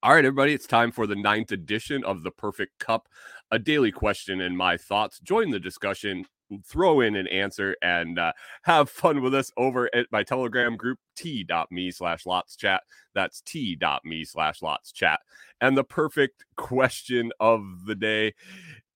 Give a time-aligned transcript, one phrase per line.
[0.00, 3.08] All right, everybody, it's time for the ninth edition of the Perfect Cup,
[3.50, 5.18] a daily question and my thoughts.
[5.18, 6.24] Join the discussion,
[6.64, 8.32] throw in an answer, and uh,
[8.62, 12.82] have fun with us over at my Telegram group, t.me slash lots chat.
[13.16, 15.18] That's t.me slash lots chat.
[15.60, 18.34] And the perfect question of the day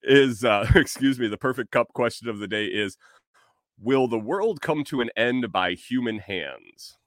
[0.03, 2.97] is, uh, excuse me, the perfect cup question of the day is
[3.77, 6.97] Will the world come to an end by human hands?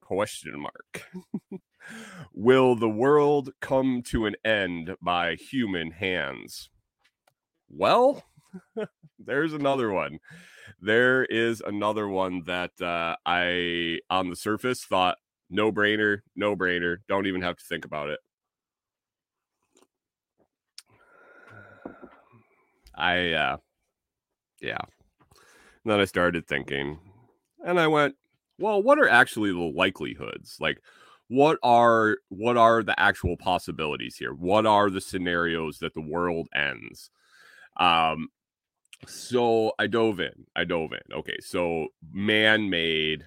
[0.00, 1.10] Question mark.
[2.38, 6.68] Will the world come to an end by human hands?
[7.66, 8.24] Well,
[9.18, 10.18] there's another one.
[10.78, 15.16] There is another one that uh, I, on the surface, thought
[15.48, 16.98] no brainer, no brainer.
[17.08, 18.20] Don't even have to think about it.
[22.94, 23.56] I, uh,
[24.60, 24.80] yeah.
[25.84, 26.98] And then I started thinking,
[27.64, 28.16] and I went,
[28.58, 30.58] well, what are actually the likelihoods?
[30.60, 30.82] Like,
[31.28, 34.32] what are what are the actual possibilities here?
[34.32, 37.10] What are the scenarios that the world ends?
[37.78, 38.28] Um,
[39.06, 40.46] so I dove in.
[40.54, 41.16] I dove in.
[41.16, 43.24] Okay, so man-made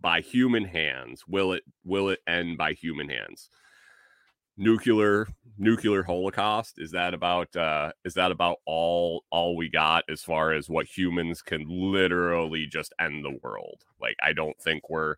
[0.00, 1.24] by human hands.
[1.26, 3.48] Will it will it end by human hands?
[4.60, 10.22] Nuclear nuclear holocaust is that about uh is that about all all we got as
[10.22, 13.84] far as what humans can literally just end the world?
[13.98, 15.14] Like I don't think we're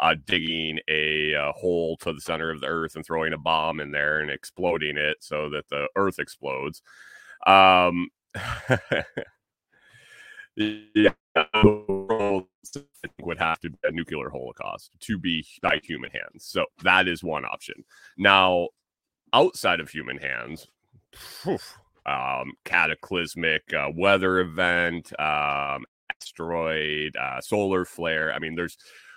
[0.00, 3.80] uh, digging a, a, hole to the center of the earth and throwing a bomb
[3.80, 6.80] in there and exploding it so that the earth explodes.
[7.46, 8.08] Um,
[10.56, 11.12] yeah,
[13.20, 16.44] would have to be a nuclear holocaust to be by human hands.
[16.44, 17.84] So that is one option.
[18.18, 18.68] Now,
[19.32, 20.68] outside of human hands,
[22.06, 28.32] um, cataclysmic uh, weather event, um, asteroid, uh, solar flare.
[28.32, 28.76] I mean, there's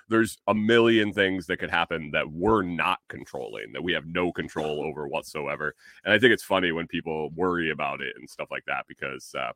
[0.10, 4.32] there's a million things that could happen that we're not controlling that we have no
[4.32, 8.48] control over whatsoever and i think it's funny when people worry about it and stuff
[8.52, 9.52] like that because uh,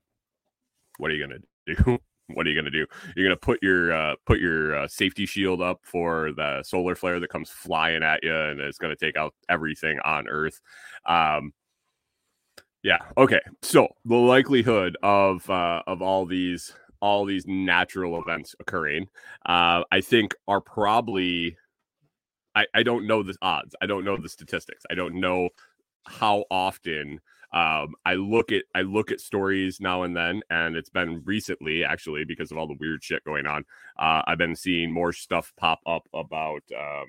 [0.97, 2.85] what are you gonna do what are you gonna do
[3.15, 7.19] you're gonna put your uh, put your uh, safety shield up for the solar flare
[7.19, 10.61] that comes flying at you and it's gonna take out everything on earth
[11.05, 11.51] um,
[12.81, 16.73] yeah okay so the likelihood of uh, of all these
[17.03, 19.09] all these natural events occurring,
[19.45, 21.57] uh, I think are probably.
[22.55, 23.75] I, I don't know the odds.
[23.81, 24.83] I don't know the statistics.
[24.89, 25.49] I don't know
[26.05, 27.19] how often
[27.53, 31.83] um, I look at I look at stories now and then, and it's been recently
[31.83, 33.63] actually because of all the weird shit going on.
[33.99, 37.05] Uh, I've been seeing more stuff pop up about um,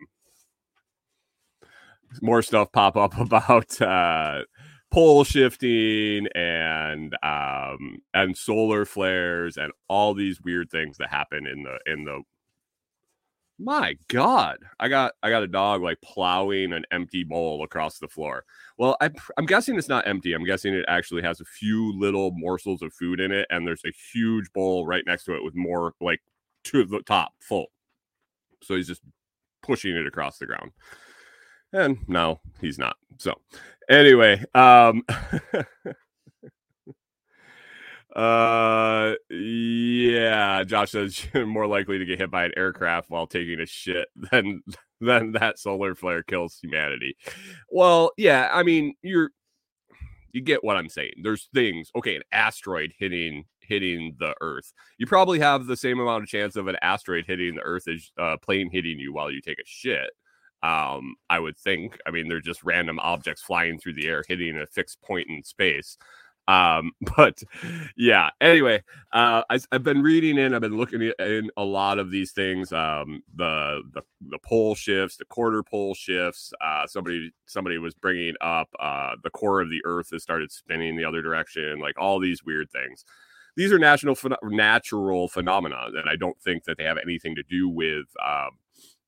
[2.20, 4.42] more stuff pop up about uh,
[4.90, 11.64] pole shifting and um and solar flares and all these weird things that happen in
[11.64, 12.20] the in the
[13.58, 18.08] my god i got i got a dog like plowing an empty bowl across the
[18.08, 18.44] floor.
[18.78, 22.32] Well I, i'm guessing it's not empty i'm guessing it actually has a few little
[22.32, 25.54] morsels of food in it and there's a huge bowl right next to it with
[25.54, 26.20] more like
[26.64, 27.66] to the top full.
[28.62, 29.02] So he's just
[29.62, 30.72] pushing it across the ground.
[31.72, 33.34] And no he's not so
[33.88, 35.02] anyway um
[38.14, 38.83] uh
[40.64, 44.08] josh says you're more likely to get hit by an aircraft while taking a shit
[44.30, 44.62] than
[45.00, 47.16] than that solar flare kills humanity
[47.70, 49.30] well yeah i mean you're
[50.32, 55.06] you get what i'm saying there's things okay an asteroid hitting hitting the earth you
[55.06, 58.22] probably have the same amount of chance of an asteroid hitting the earth as a
[58.22, 60.10] uh, plane hitting you while you take a shit
[60.64, 61.98] um, I would think.
[62.06, 65.44] I mean, they're just random objects flying through the air, hitting a fixed point in
[65.44, 65.98] space.
[66.46, 67.42] Um, but
[67.96, 68.82] yeah, anyway,
[69.12, 72.72] uh, I, have been reading in, I've been looking in a lot of these things.
[72.72, 76.52] Um, the, the, the pole shifts, the quarter pole shifts.
[76.60, 80.96] Uh, somebody, somebody was bringing up, uh, the core of the earth has started spinning
[80.96, 83.04] the other direction, like all these weird things.
[83.56, 87.68] These are national, natural phenomena, and I don't think that they have anything to do
[87.68, 88.50] with, um,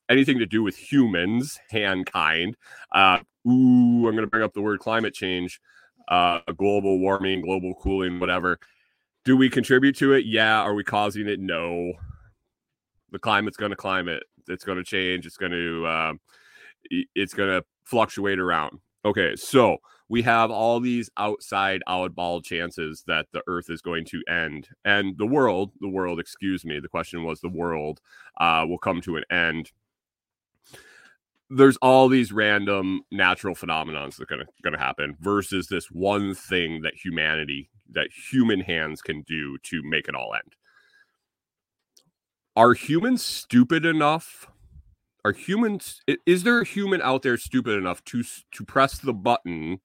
[0.08, 2.56] anything to do with humans, mankind.
[2.92, 5.60] Uh, ooh, I'm going to bring up the word climate change,
[6.08, 8.58] uh, global warming, global cooling, whatever.
[9.24, 10.24] Do we contribute to it?
[10.26, 10.60] Yeah.
[10.60, 11.40] Are we causing it?
[11.40, 11.92] No.
[13.10, 14.22] The climate's going to climate.
[14.48, 15.26] It's going to change.
[15.26, 16.20] It's going to um,
[17.14, 18.78] it's going to fluctuate around.
[19.04, 24.22] Okay, so we have all these outside oddball chances that the earth is going to
[24.28, 28.00] end and the world the world excuse me the question was the world
[28.40, 29.70] uh, will come to an end
[31.50, 36.82] there's all these random natural phenomenons that are gonna gonna happen versus this one thing
[36.82, 40.54] that humanity that human hands can do to make it all end.
[42.56, 44.48] Are humans stupid enough?
[45.26, 48.22] are humans is there a human out there stupid enough to
[48.52, 49.80] to press the button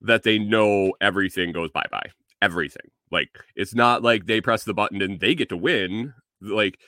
[0.00, 2.08] that they know everything goes bye bye
[2.40, 6.78] everything like it's not like they press the button and they get to win like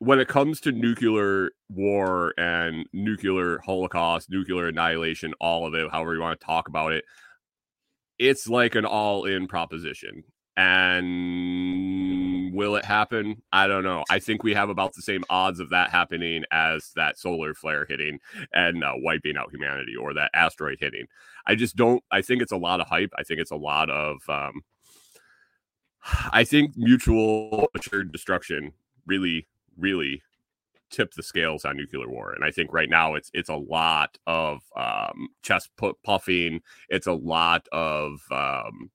[0.00, 6.14] when it comes to nuclear war and nuclear holocaust nuclear annihilation all of it however
[6.14, 7.04] you want to talk about it
[8.18, 10.24] it's like an all in proposition
[10.56, 13.42] and will it happen?
[13.52, 14.04] I don't know.
[14.10, 17.86] I think we have about the same odds of that happening as that solar flare
[17.88, 18.18] hitting
[18.52, 21.06] and uh, wiping out humanity or that asteroid hitting.
[21.46, 22.04] I just don't.
[22.10, 23.10] I think it's a lot of hype.
[23.16, 24.18] I think it's a lot of.
[24.28, 24.62] Um,
[26.32, 28.72] I think mutual assured destruction
[29.06, 29.46] really,
[29.80, 30.22] really
[30.90, 32.32] tip the scales on nuclear war.
[32.32, 35.70] And I think right now it's it's a lot of um, chest
[36.04, 36.60] puffing.
[36.88, 38.90] It's a lot of um,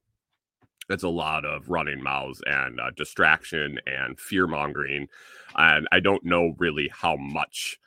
[0.90, 5.08] it's a lot of running mouths and uh, distraction and fear mongering
[5.56, 7.80] and i don't know really how much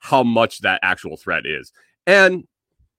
[0.00, 1.72] how much that actual threat is
[2.06, 2.46] and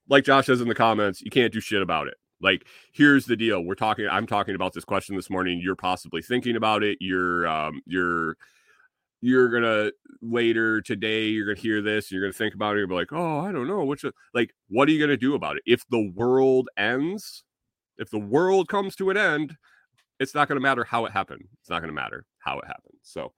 [0.10, 3.36] like josh says in the comments you can't do shit about it like here's the
[3.36, 6.98] deal we're talking i'm talking about this question this morning you're possibly thinking about it
[7.00, 8.38] you're um you're
[9.26, 9.92] you're gonna
[10.22, 13.40] later today you're gonna hear this you're gonna think about it you're be like oh
[13.40, 16.70] i don't know which like what are you gonna do about it if the world
[16.78, 17.44] ends
[17.98, 19.56] if the world comes to an end,
[20.20, 21.48] it's not to matter how it happened.
[21.60, 22.98] It's not to matter how it happened.
[23.04, 23.34] So,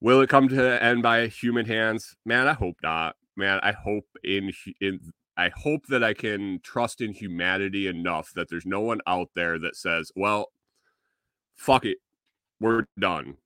[0.00, 2.16] will it come to end by human hands?
[2.24, 3.16] Man, I hope not.
[3.36, 5.00] Man, I hope in in
[5.36, 9.58] I hope that I can trust in humanity enough that there's no one out there
[9.58, 10.50] that says, "Well,
[11.54, 11.98] fuck it,
[12.60, 13.36] we're done,"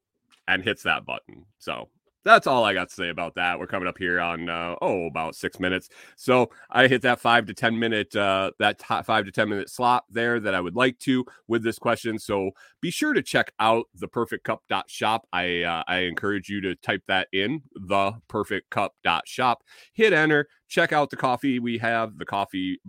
[0.48, 1.46] and hits that button.
[1.58, 1.88] So
[2.25, 3.58] that's all I got to say about that.
[3.58, 7.46] We're coming up here on uh, oh about six minutes, so I hit that five
[7.46, 10.76] to ten minute uh, that t- five to ten minute slot there that I would
[10.76, 12.19] like to with this question.
[12.19, 12.50] So
[12.81, 15.26] be sure to check out the perfect cup shop.
[15.32, 18.94] I uh, I encourage you to type that in the perfect cup
[19.25, 19.62] shop.
[19.92, 20.48] Hit enter.
[20.69, 22.81] Check out the coffee we have, the coffee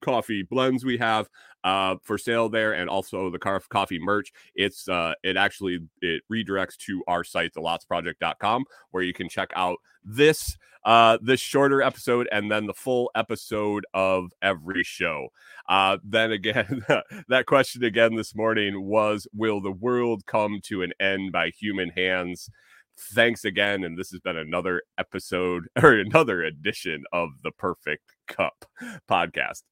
[0.00, 1.28] coffee blends we have
[1.64, 4.32] uh, for sale there and also the car coffee merch.
[4.54, 9.78] It's uh, it actually it redirects to our site thelotsproject.com where you can check out
[10.04, 15.28] this uh this shorter episode and then the full episode of every show.
[15.68, 16.84] Uh then again
[17.28, 21.90] that question again this morning was will the world come to an end by human
[21.90, 22.48] hands?
[23.12, 28.64] Thanks again and this has been another episode or another edition of the perfect cup
[29.10, 29.62] podcast